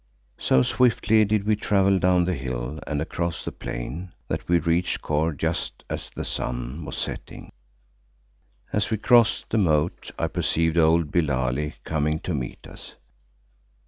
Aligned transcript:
So 0.39 0.63
swiftly 0.63 1.25
did 1.25 1.43
we 1.43 1.55
travel 1.55 1.99
down 1.99 2.25
the 2.25 2.33
hill 2.33 2.79
and 2.87 2.99
across 3.03 3.43
the 3.45 3.51
plain 3.51 4.13
that 4.29 4.49
we 4.49 4.57
reached 4.57 5.03
Kôr 5.03 5.37
just 5.37 5.83
as 5.91 6.09
the 6.09 6.25
sun 6.25 6.83
was 6.85 6.97
setting. 6.97 7.51
As 8.73 8.89
we 8.89 8.97
crossed 8.97 9.51
the 9.51 9.59
moat 9.59 10.09
I 10.17 10.25
perceived 10.25 10.79
old 10.79 11.11
Billali 11.11 11.75
coming 11.83 12.17
to 12.21 12.33
meet 12.33 12.65
us. 12.65 12.95